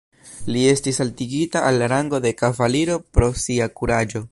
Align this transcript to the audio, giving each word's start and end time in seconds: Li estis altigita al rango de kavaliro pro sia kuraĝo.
Li 0.53 0.61
estis 0.69 0.99
altigita 1.05 1.61
al 1.67 1.77
rango 1.95 2.21
de 2.25 2.33
kavaliro 2.41 2.97
pro 3.19 3.31
sia 3.45 3.69
kuraĝo. 3.81 4.19